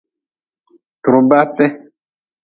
[1.03, 1.65] Turbate.